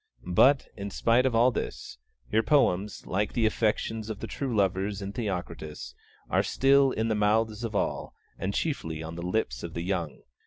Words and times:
But, 0.33 0.65
in 0.75 0.89
spite 0.89 1.27
of 1.27 1.35
all 1.35 1.51
this, 1.51 1.99
your 2.31 2.41
poems, 2.41 3.05
like 3.05 3.33
the 3.33 3.45
affections 3.45 4.09
of 4.09 4.19
the 4.19 4.25
true 4.25 4.55
lovers 4.55 4.99
in 4.99 5.13
Theocritus, 5.13 5.93
are 6.27 6.41
still 6.41 6.89
'in 6.89 7.07
the 7.07 7.13
mouths 7.13 7.63
of 7.63 7.75
all, 7.75 8.15
and 8.39 8.51
chiefly 8.51 9.03
on 9.03 9.13
the 9.13 9.21
lips 9.21 9.61
of 9.61 9.75
the 9.75 9.83
young.' 9.83 10.23